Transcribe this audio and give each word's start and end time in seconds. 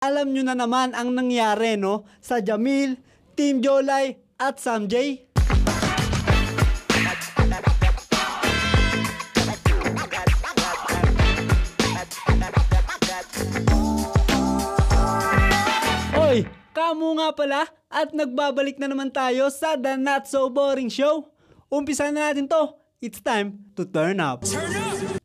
Alam 0.00 0.32
nyo 0.32 0.40
na 0.48 0.56
naman 0.56 0.96
ang 0.96 1.12
nangyari 1.12 1.76
no 1.76 2.08
sa 2.24 2.40
Jamil, 2.40 2.96
Team 3.36 3.60
Jolay 3.60 4.16
at 4.40 4.56
Samjay. 4.56 5.28
Oy, 16.16 16.48
kamo 16.72 17.20
nga 17.20 17.36
pala 17.36 17.68
at 17.92 18.16
nagbabalik 18.16 18.80
na 18.80 18.88
naman 18.88 19.12
tayo 19.12 19.52
sa 19.52 19.76
The 19.76 20.00
Not 20.00 20.24
So 20.24 20.48
Boring 20.48 20.88
Show. 20.88 21.28
Umpisa 21.68 22.08
na 22.08 22.32
natin 22.32 22.48
to. 22.48 22.72
It's 23.04 23.20
time 23.20 23.68
to 23.76 23.84
turn 23.84 24.16
up. 24.24 24.48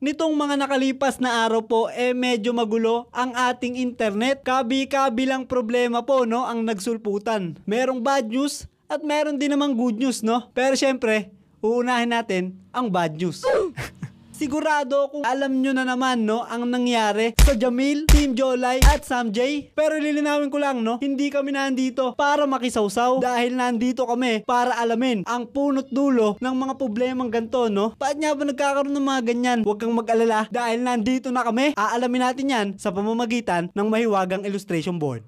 Nitong 0.03 0.35
mga 0.35 0.59
nakalipas 0.59 1.23
na 1.23 1.47
araw 1.47 1.63
po, 1.63 1.87
eh 1.87 2.11
medyo 2.11 2.51
magulo 2.51 3.07
ang 3.15 3.31
ating 3.31 3.79
internet. 3.79 4.43
Kabi-kabi 4.43 5.23
lang 5.23 5.47
problema 5.47 6.03
po, 6.03 6.27
no, 6.27 6.43
ang 6.43 6.67
nagsulputan. 6.67 7.55
Merong 7.63 8.03
bad 8.03 8.27
news 8.27 8.67
at 8.91 8.99
meron 9.07 9.39
din 9.39 9.55
namang 9.55 9.71
good 9.71 9.95
news, 9.95 10.19
no? 10.19 10.51
Pero 10.51 10.75
syempre, 10.75 11.31
uunahin 11.63 12.11
natin 12.11 12.59
ang 12.75 12.91
bad 12.91 13.15
news. 13.15 13.39
Sigurado 14.35 15.07
kung 15.15 15.23
alam 15.23 15.63
nyo 15.63 15.71
na 15.71 15.87
naman 15.87 16.27
no 16.27 16.43
ang 16.43 16.67
nangyari 16.67 17.31
sa 17.39 17.55
Jamil, 17.55 18.03
Team 18.11 18.35
Jolay 18.35 18.83
at 18.83 19.07
Samjay. 19.07 19.71
Pero 19.71 19.95
lilinawin 19.95 20.51
ko 20.51 20.59
lang 20.59 20.83
no, 20.83 20.99
hindi 20.99 21.31
kami 21.31 21.55
nandito 21.55 22.11
para 22.19 22.43
makisawsaw 22.43 23.23
dahil 23.23 23.55
nandito 23.55 24.03
kami 24.03 24.43
para 24.43 24.75
alamin 24.75 25.23
ang 25.23 25.47
punot 25.47 25.87
dulo 25.87 26.35
ng 26.43 26.51
mga 26.51 26.75
problemang 26.75 27.31
ganto 27.31 27.71
no. 27.71 27.95
Paano 27.95 28.19
nga 28.19 28.35
ba 28.35 28.43
nagkakaroon 28.43 28.91
ng 28.91 29.07
mga 29.07 29.21
ganyan? 29.23 29.59
Huwag 29.63 29.79
kang 29.79 29.95
mag-alala 29.95 30.51
dahil 30.51 30.83
nandito 30.83 31.31
na 31.31 31.47
kami. 31.47 31.71
Aalamin 31.79 32.21
natin 32.27 32.51
yan 32.51 32.67
sa 32.75 32.91
pamamagitan 32.91 33.71
ng 33.71 33.87
mahiwagang 33.87 34.43
illustration 34.43 34.99
board. 34.99 35.23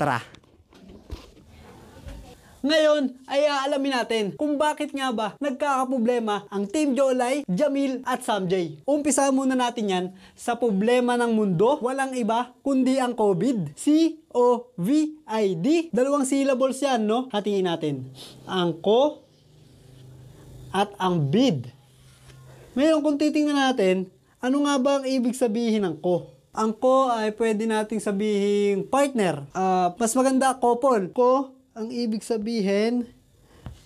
Tara! 0.00 0.37
Ngayon 2.58 3.14
ay 3.30 3.46
aalamin 3.46 3.94
natin 3.94 4.24
kung 4.34 4.58
bakit 4.58 4.90
nga 4.90 5.14
ba 5.14 5.38
nagkakaproblema 5.38 6.50
ang 6.50 6.66
Team 6.66 6.98
Jolay, 6.98 7.46
Jamil 7.46 8.02
at 8.02 8.26
Samjay. 8.26 8.82
Umpisa 8.82 9.30
muna 9.30 9.54
natin 9.54 9.86
yan 9.86 10.06
sa 10.34 10.58
problema 10.58 11.14
ng 11.14 11.38
mundo. 11.38 11.78
Walang 11.78 12.18
iba 12.18 12.50
kundi 12.66 12.98
ang 12.98 13.14
COVID. 13.14 13.78
C-O-V-I-D. 13.78 15.66
Dalawang 15.94 16.26
syllables 16.26 16.82
yan, 16.82 17.06
no? 17.06 17.30
Hatiin 17.30 17.70
natin. 17.70 18.10
Ang 18.50 18.82
ko 18.82 19.22
at 20.74 20.90
ang 20.98 21.30
bid. 21.30 21.70
Ngayon 22.74 23.06
kung 23.06 23.22
titingnan 23.22 23.70
natin, 23.70 24.10
ano 24.42 24.66
nga 24.66 24.74
ba 24.82 24.90
ang 24.98 25.06
ibig 25.06 25.38
sabihin 25.38 25.86
ng 25.86 26.02
ko? 26.02 26.34
Ang 26.58 26.74
ko 26.74 27.06
ay 27.06 27.30
pwede 27.38 27.70
nating 27.70 28.02
sabihin 28.02 28.82
partner. 28.82 29.46
Ah, 29.54 29.94
mas 29.94 30.10
maganda 30.18 30.58
couple. 30.58 31.14
Ko 31.14 31.57
ang 31.78 31.94
ibig 31.94 32.26
sabihin, 32.26 33.06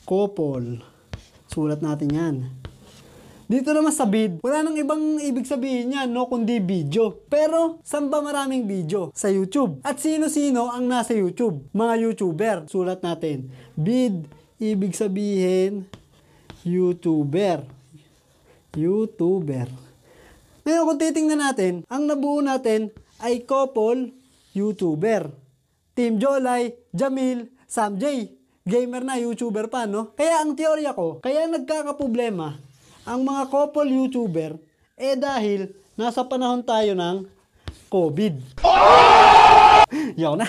couple. 0.09 0.81
Sulat 1.53 1.85
natin 1.85 2.09
yan. 2.09 2.37
Dito 3.45 3.69
naman 3.77 3.93
sa 3.93 4.09
bid, 4.09 4.41
wala 4.41 4.65
nang 4.65 4.81
ibang 4.81 5.21
ibig 5.21 5.45
sabihin 5.45 5.93
yan, 5.93 6.09
no, 6.09 6.25
kundi 6.25 6.57
video. 6.57 7.13
Pero, 7.29 7.85
saan 7.85 8.09
ba 8.09 8.25
maraming 8.25 8.65
video? 8.65 9.13
Sa 9.13 9.29
YouTube. 9.29 9.85
At 9.85 10.01
sino-sino 10.01 10.73
ang 10.73 10.89
nasa 10.89 11.13
YouTube? 11.13 11.69
Mga 11.77 11.95
YouTuber. 12.09 12.57
Sulat 12.73 13.05
natin. 13.05 13.53
Bid, 13.77 14.25
ibig 14.57 14.97
sabihin, 14.97 15.85
YouTuber. 16.65 17.69
YouTuber. 18.73 19.69
Ngayon, 20.65 20.85
kung 20.89 20.97
titingnan 20.97 21.45
natin, 21.45 21.73
ang 21.93 22.09
nabuo 22.09 22.41
natin 22.41 22.89
ay 23.20 23.45
couple, 23.45 24.17
YouTuber. 24.57 25.29
Team 25.93 26.17
Jolay, 26.17 26.73
Jamil, 26.89 27.53
Sam 27.73 27.97
J. 27.97 28.28
Gamer 28.69 29.01
na, 29.01 29.17
YouTuber 29.17 29.73
pa, 29.73 29.89
no? 29.89 30.12
Kaya 30.12 30.45
ang 30.45 30.53
teorya 30.53 30.92
ko, 30.92 31.25
kaya 31.25 31.48
nagkakaproblema 31.48 32.61
ang 33.08 33.24
mga 33.24 33.48
couple 33.48 33.89
YouTuber, 33.89 34.61
eh 34.92 35.17
dahil 35.17 35.73
nasa 35.96 36.20
panahon 36.20 36.61
tayo 36.61 36.92
ng 36.92 37.24
COVID. 37.89 38.61
Yaw 40.20 40.36
na. 40.36 40.45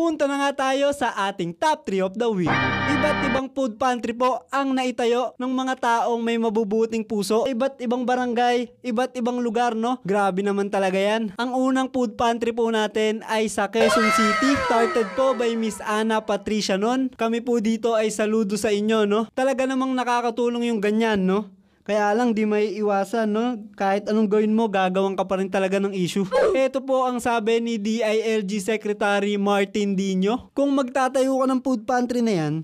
Punta 0.00 0.24
na 0.24 0.40
nga 0.40 0.72
tayo 0.72 0.96
sa 0.96 1.12
ating 1.28 1.52
top 1.60 1.84
3 1.84 2.08
of 2.08 2.16
the 2.16 2.24
week. 2.32 2.48
Iba't 2.88 3.20
ibang 3.28 3.52
food 3.52 3.76
pantry 3.76 4.16
po 4.16 4.48
ang 4.48 4.72
naitayo 4.72 5.36
ng 5.36 5.52
mga 5.52 5.76
taong 5.76 6.24
may 6.24 6.40
mabubuting 6.40 7.04
puso. 7.04 7.44
Iba't 7.44 7.76
ibang 7.84 8.08
barangay, 8.08 8.80
iba't 8.80 9.12
ibang 9.20 9.44
lugar, 9.44 9.76
no? 9.76 10.00
Grabe 10.00 10.40
naman 10.40 10.72
talaga 10.72 10.96
yan. 10.96 11.36
Ang 11.36 11.52
unang 11.52 11.92
food 11.92 12.16
pantry 12.16 12.56
po 12.56 12.72
natin 12.72 13.20
ay 13.28 13.52
sa 13.52 13.68
Quezon 13.68 14.08
City. 14.16 14.56
Started 14.64 15.04
po 15.12 15.36
by 15.36 15.52
Miss 15.52 15.84
Ana 15.84 16.24
Patricia 16.24 16.80
nun. 16.80 17.12
Kami 17.12 17.44
po 17.44 17.60
dito 17.60 17.92
ay 17.92 18.08
saludo 18.08 18.56
sa 18.56 18.72
inyo, 18.72 19.04
no? 19.04 19.28
Talaga 19.36 19.68
namang 19.68 19.92
nakakatulong 19.92 20.72
yung 20.72 20.80
ganyan, 20.80 21.28
no? 21.28 21.59
Kaya 21.90 22.14
lang 22.14 22.38
di 22.38 22.46
may 22.46 22.70
iwasan, 22.78 23.34
no? 23.34 23.66
Kahit 23.74 24.06
anong 24.06 24.30
gawin 24.30 24.54
mo, 24.54 24.70
gagawin 24.70 25.18
ka 25.18 25.26
pa 25.26 25.42
rin 25.42 25.50
talaga 25.50 25.82
ng 25.82 25.90
issue. 25.90 26.22
Ito 26.54 26.86
po 26.86 27.02
ang 27.02 27.18
sabi 27.18 27.58
ni 27.58 27.82
DILG 27.82 28.62
Secretary 28.62 29.34
Martin 29.34 29.98
Dino. 29.98 30.54
Kung 30.54 30.70
magtatayo 30.78 31.42
ka 31.42 31.50
ng 31.50 31.58
food 31.66 31.82
pantry 31.82 32.22
na 32.22 32.46
yan, 32.46 32.54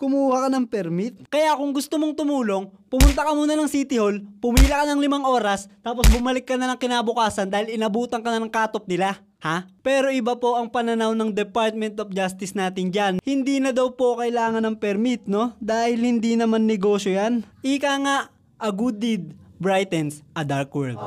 kumuha 0.00 0.48
ka 0.48 0.56
ng 0.56 0.64
permit. 0.64 1.12
Kaya 1.28 1.60
kung 1.60 1.76
gusto 1.76 2.00
mong 2.00 2.16
tumulong, 2.16 2.72
pumunta 2.88 3.20
ka 3.20 3.36
muna 3.36 3.52
ng 3.52 3.68
City 3.68 4.00
Hall, 4.00 4.16
pumila 4.40 4.80
ka 4.80 4.88
ng 4.88 5.00
limang 5.04 5.28
oras, 5.28 5.68
tapos 5.84 6.08
bumalik 6.08 6.48
ka 6.48 6.56
na 6.56 6.72
ng 6.72 6.80
kinabukasan 6.80 7.52
dahil 7.52 7.76
inabutan 7.76 8.24
ka 8.24 8.32
na 8.32 8.40
ng 8.40 8.48
katop 8.48 8.88
nila. 8.88 9.20
Ha? 9.44 9.68
Pero 9.84 10.08
iba 10.08 10.40
po 10.40 10.56
ang 10.56 10.72
pananaw 10.72 11.12
ng 11.12 11.36
Department 11.36 12.00
of 12.00 12.16
Justice 12.16 12.56
natin 12.56 12.88
dyan. 12.88 13.20
Hindi 13.20 13.60
na 13.60 13.76
daw 13.76 13.92
po 13.92 14.16
kailangan 14.16 14.64
ng 14.64 14.80
permit, 14.80 15.28
no? 15.28 15.52
Dahil 15.60 16.00
hindi 16.00 16.32
naman 16.32 16.64
negosyo 16.64 17.12
yan. 17.12 17.44
Ika 17.60 17.92
nga, 18.04 18.18
a 18.60 18.70
good 18.70 19.00
deed 19.00 19.34
brightens 19.60 20.22
a 20.36 20.44
dark 20.44 20.72
world. 20.72 21.00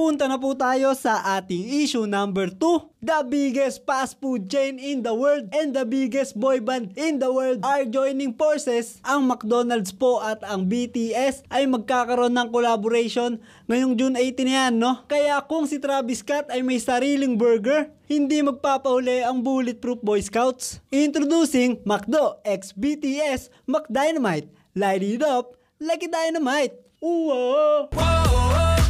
Punta 0.00 0.24
na 0.24 0.40
po 0.40 0.56
tayo 0.56 0.96
sa 0.96 1.20
ating 1.36 1.84
issue 1.84 2.08
number 2.08 2.48
2. 2.48 3.04
The 3.04 3.20
biggest 3.28 3.84
fast 3.84 4.16
food 4.16 4.48
chain 4.48 4.80
in 4.80 5.04
the 5.04 5.12
world 5.12 5.52
and 5.52 5.76
the 5.76 5.84
biggest 5.84 6.40
boy 6.40 6.56
band 6.56 6.96
in 6.96 7.20
the 7.20 7.28
world 7.28 7.60
are 7.60 7.84
joining 7.84 8.32
forces. 8.32 8.96
Ang 9.04 9.28
McDonald's 9.28 9.92
po 9.92 10.24
at 10.24 10.40
ang 10.40 10.64
BTS 10.72 11.44
ay 11.52 11.68
magkakaroon 11.68 12.32
ng 12.32 12.48
collaboration 12.48 13.44
ngayong 13.68 13.92
June 14.00 14.16
18 14.16 14.48
na 14.48 14.54
yan, 14.56 14.72
no? 14.80 15.04
Kaya 15.04 15.36
kung 15.44 15.68
si 15.68 15.76
Travis 15.76 16.24
Scott 16.24 16.48
ay 16.48 16.64
may 16.64 16.80
sariling 16.80 17.36
burger, 17.36 17.92
hindi 18.08 18.40
magpapahuli 18.40 19.20
ang 19.20 19.44
Bulletproof 19.44 20.00
Boy 20.00 20.24
Scouts. 20.24 20.80
Introducing 20.88 21.76
McDo 21.84 22.40
x 22.48 22.72
BTS 22.72 23.52
McDynamite. 23.68 24.48
Light 24.72 25.04
it 25.04 25.20
up 25.20 25.59
a 25.80 25.96
dynamite. 25.96 26.76
Uwa! 27.00 27.88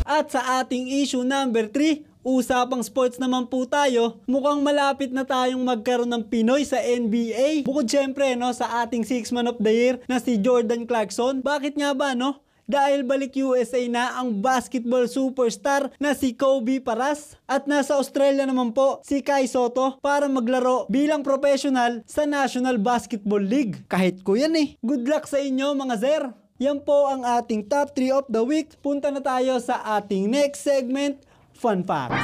At 0.03 0.35
sa 0.35 0.59
ating 0.59 0.91
issue 0.91 1.23
number 1.23 1.71
3, 1.71 2.03
usapang 2.27 2.83
sports 2.83 3.15
naman 3.15 3.47
po 3.47 3.63
tayo. 3.63 4.19
Mukhang 4.27 4.59
malapit 4.59 5.15
na 5.15 5.23
tayong 5.23 5.63
magkaroon 5.63 6.11
ng 6.11 6.27
Pinoy 6.27 6.67
sa 6.67 6.83
NBA. 6.83 7.63
Bukod 7.63 7.87
syempre 7.87 8.35
no, 8.35 8.51
sa 8.51 8.83
ating 8.83 9.07
6 9.07 9.31
man 9.31 9.47
of 9.47 9.63
the 9.63 9.71
year 9.71 9.97
na 10.11 10.19
si 10.19 10.35
Jordan 10.35 10.83
Clarkson. 10.83 11.39
Bakit 11.47 11.79
nga 11.79 11.95
ba 11.95 12.19
no? 12.19 12.43
Dahil 12.71 13.03
balik 13.03 13.35
USA 13.35 13.83
na 13.91 14.15
ang 14.15 14.43
basketball 14.43 15.11
superstar 15.11 15.91
na 15.99 16.15
si 16.15 16.39
Kobe 16.39 16.79
Paras 16.79 17.35
at 17.51 17.67
nasa 17.67 17.99
Australia 17.99 18.47
naman 18.47 18.71
po 18.71 19.03
si 19.03 19.27
Kai 19.27 19.51
Soto 19.51 19.99
para 19.99 20.31
maglaro 20.31 20.87
bilang 20.87 21.27
professional 21.27 22.07
sa 22.07 22.27
National 22.31 22.79
Basketball 22.79 23.43
League. 23.43 23.83
Kahit 23.91 24.23
ko 24.23 24.39
yan 24.39 24.55
eh. 24.55 24.69
Good 24.87 25.07
luck 25.07 25.27
sa 25.27 25.43
inyo 25.43 25.75
mga 25.75 25.97
sir! 25.99 26.23
Yan 26.61 26.77
po 26.85 27.09
ang 27.09 27.25
ating 27.25 27.73
top 27.73 27.97
3 27.97 28.21
of 28.21 28.29
the 28.29 28.45
week. 28.45 28.77
Punta 28.85 29.09
na 29.09 29.25
tayo 29.25 29.57
sa 29.65 29.81
ating 29.97 30.29
next 30.29 30.61
segment, 30.61 31.17
Fun 31.57 31.81
Facts. 31.81 32.21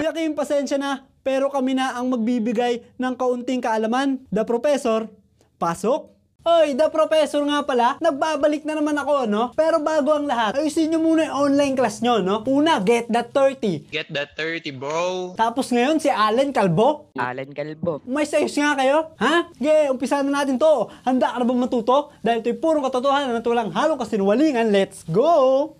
Kuya 0.00 0.16
Kim, 0.16 0.32
pasensya 0.32 0.80
na, 0.80 1.04
pero 1.20 1.52
kami 1.52 1.76
na 1.76 1.92
ang 1.92 2.08
magbibigay 2.08 2.80
ng 2.96 3.14
kaunting 3.20 3.60
kaalaman. 3.60 4.24
The 4.32 4.48
Professor, 4.48 5.12
pasok! 5.60 6.19
Oy, 6.40 6.72
the 6.72 6.88
professor 6.88 7.44
nga 7.44 7.60
pala, 7.68 8.00
nagbabalik 8.00 8.64
na 8.64 8.72
naman 8.72 8.96
ako, 8.96 9.28
no? 9.28 9.52
Pero 9.52 9.76
bago 9.84 10.16
ang 10.16 10.24
lahat, 10.24 10.56
ayusin 10.56 10.88
nyo 10.88 10.96
muna 10.96 11.28
yung 11.28 11.36
online 11.52 11.76
class 11.76 12.00
nyo, 12.00 12.24
no? 12.24 12.40
Una, 12.48 12.80
get 12.80 13.12
that 13.12 13.28
30. 13.36 13.92
Get 13.92 14.08
that 14.08 14.32
30, 14.32 14.72
bro. 14.80 15.36
Tapos 15.36 15.68
ngayon, 15.68 16.00
si 16.00 16.08
Allen 16.08 16.48
Calvo. 16.56 17.12
Alan 17.20 17.52
Calvo. 17.52 18.00
May 18.08 18.24
sayos 18.24 18.56
nga 18.56 18.72
kayo, 18.72 19.12
ha? 19.20 19.52
Sige, 19.52 19.92
umpisa 19.92 20.24
na 20.24 20.40
natin 20.40 20.56
to. 20.56 20.88
Handa 21.04 21.28
ka 21.28 21.36
na 21.36 21.44
bang 21.44 21.60
matuto? 21.60 22.08
Dahil 22.24 22.40
ito'y 22.40 22.56
purong 22.56 22.88
katotohanan 22.88 23.36
at 23.36 23.44
walang 23.44 23.76
halong 23.76 24.00
kasinungalingan. 24.00 24.72
Let's 24.72 25.04
go! 25.04 25.76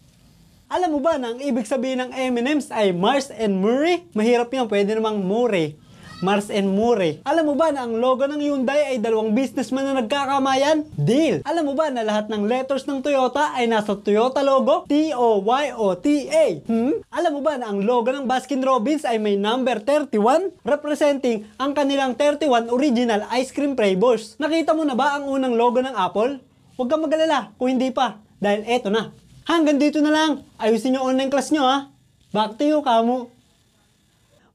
Alam 0.69 0.93
mo 0.93 1.01
ba 1.01 1.17
na 1.17 1.33
ang 1.33 1.41
ibig 1.41 1.65
sabihin 1.65 2.05
ng 2.05 2.13
M&M's 2.37 2.69
ay 2.69 2.93
Mars 2.93 3.33
and 3.33 3.65
Murray? 3.65 4.05
Mahirap 4.13 4.53
yan, 4.53 4.69
pwede 4.69 4.93
namang 4.93 5.25
Murray. 5.25 5.81
Mars 6.21 6.53
and 6.53 6.69
Mure. 6.77 7.25
Alam 7.25 7.53
mo 7.53 7.55
ba 7.57 7.73
na 7.73 7.89
ang 7.89 7.97
logo 7.97 8.29
ng 8.29 8.45
Hyundai 8.45 8.93
ay 8.93 8.97
dalawang 9.01 9.33
businessman 9.33 9.89
na 9.89 10.05
nagkakamayan? 10.05 10.85
Deal! 10.93 11.41
Alam 11.49 11.73
mo 11.73 11.75
ba 11.75 11.89
na 11.89 12.05
lahat 12.05 12.29
ng 12.29 12.45
letters 12.45 12.85
ng 12.85 13.01
Toyota 13.01 13.57
ay 13.57 13.65
nasa 13.65 13.97
Toyota 13.97 14.45
logo? 14.45 14.85
T-O-Y-O-T-A. 14.85 16.45
Hmm? 16.69 17.01
Alam 17.09 17.33
mo 17.33 17.41
ba 17.41 17.57
na 17.57 17.73
ang 17.73 17.81
logo 17.81 18.13
ng 18.13 18.29
Baskin 18.29 18.61
Robbins 18.61 19.09
ay 19.09 19.17
may 19.17 19.41
number 19.41 19.81
31? 19.81 20.53
Representing 20.61 21.49
ang 21.57 21.73
kanilang 21.73 22.13
31 22.13 22.69
original 22.69 23.25
ice 23.33 23.49
cream 23.49 23.73
flavors. 23.73 24.37
Nakita 24.37 24.77
mo 24.77 24.85
na 24.85 24.93
ba 24.93 25.17
ang 25.17 25.25
unang 25.25 25.57
logo 25.57 25.81
ng 25.81 25.97
Apple? 25.97 26.37
Huwag 26.77 26.89
kang 26.93 27.01
magalala 27.01 27.57
kung 27.57 27.73
hindi 27.73 27.89
pa. 27.89 28.21
Dahil 28.37 28.69
eto 28.69 28.93
na. 28.93 29.17
Hanggang 29.49 29.81
dito 29.81 30.05
na 30.05 30.13
lang. 30.13 30.45
Ayusin 30.61 31.01
yung 31.01 31.17
online 31.17 31.33
class 31.33 31.49
nyo 31.49 31.65
ha. 31.65 31.89
Back 32.31 32.61
to 32.61 32.69
you, 32.69 32.85
kamo. 32.85 33.40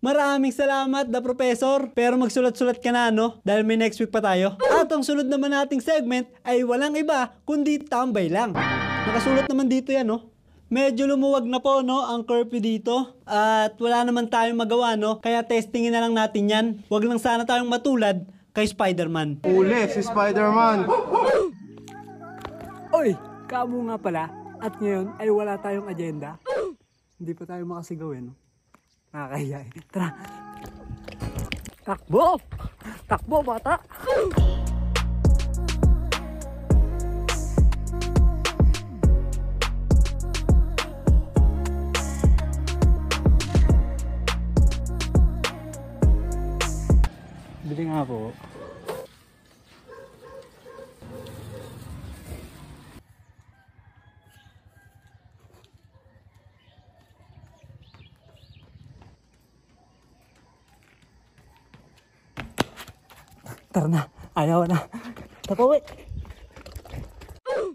Maraming 0.06 0.54
salamat, 0.54 1.10
da 1.10 1.18
professor. 1.18 1.90
Pero 1.98 2.14
magsulat-sulat 2.22 2.78
ka 2.78 2.94
na, 2.94 3.10
no? 3.10 3.42
Dahil 3.42 3.66
may 3.66 3.74
next 3.74 3.98
week 3.98 4.14
pa 4.14 4.22
tayo. 4.22 4.54
At 4.70 4.86
ang 4.94 5.02
sunod 5.02 5.26
naman 5.26 5.50
nating 5.50 5.82
segment 5.82 6.30
ay 6.46 6.62
walang 6.62 6.94
iba, 6.94 7.34
kundi 7.42 7.82
tambay 7.82 8.30
lang. 8.30 8.54
Nakasulat 9.10 9.50
naman 9.50 9.66
dito 9.66 9.90
yan, 9.90 10.06
no? 10.06 10.30
Medyo 10.70 11.10
lumuwag 11.10 11.50
na 11.50 11.58
po, 11.58 11.82
no, 11.82 12.06
ang 12.06 12.22
curfew 12.22 12.62
dito. 12.62 13.18
At 13.26 13.82
wala 13.82 14.06
naman 14.06 14.30
tayong 14.30 14.62
magawa, 14.62 14.94
no? 14.94 15.18
Kaya 15.18 15.42
testingin 15.42 15.90
na 15.90 16.06
lang 16.06 16.14
natin 16.14 16.54
yan. 16.54 16.66
Huwag 16.86 17.02
lang 17.02 17.18
sana 17.18 17.42
tayong 17.42 17.66
matulad 17.66 18.30
kay 18.54 18.70
Spider-Man. 18.70 19.42
Uli, 19.42 19.90
si 19.90 20.06
Spider-Man. 20.06 20.86
Oy, 22.94 23.18
kamo 23.50 23.90
nga 23.90 23.98
pala. 23.98 24.30
At 24.62 24.78
ngayon 24.78 25.18
ay 25.18 25.34
wala 25.34 25.58
tayong 25.58 25.90
agenda. 25.90 26.38
Hindi 27.18 27.34
pa 27.34 27.50
tayo 27.50 27.66
makasigaw 27.66 28.14
eh, 28.14 28.22
no? 28.22 28.45
Nakakahiya 29.16 29.64
eh. 29.64 29.72
Tara. 29.88 30.12
Takbo! 31.88 32.36
Takbo, 33.08 33.38
bata! 33.40 33.80
Tara 63.76 63.92
na. 63.92 64.08
Ayaw 64.32 64.72
na. 64.72 64.88
Tapawi. 65.44 65.84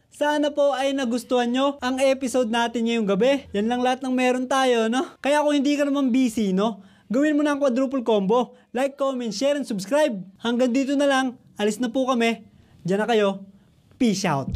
Sana 0.08 0.48
po 0.48 0.72
ay 0.72 0.96
nagustuhan 0.96 1.52
nyo 1.52 1.76
ang 1.84 2.00
episode 2.00 2.48
natin 2.48 2.88
ngayong 2.88 3.04
gabi. 3.04 3.44
Yan 3.52 3.68
lang 3.68 3.84
lahat 3.84 4.00
ng 4.00 4.12
meron 4.12 4.48
tayo, 4.48 4.88
no? 4.88 5.04
Kaya 5.20 5.44
kung 5.44 5.52
hindi 5.52 5.76
ka 5.76 5.84
naman 5.84 6.08
busy, 6.08 6.56
no? 6.56 6.80
Gawin 7.12 7.36
mo 7.36 7.44
na 7.44 7.52
ang 7.52 7.60
quadruple 7.60 8.00
combo. 8.00 8.56
Like, 8.72 8.96
comment, 8.96 9.32
share, 9.32 9.60
and 9.60 9.68
subscribe. 9.68 10.16
Hanggang 10.40 10.72
dito 10.72 10.96
na 10.96 11.04
lang. 11.04 11.36
Alis 11.60 11.76
na 11.76 11.92
po 11.92 12.08
kami. 12.08 12.48
Diyan 12.80 13.04
na 13.04 13.08
kayo. 13.08 13.44
Peace 14.00 14.24
out. 14.24 14.48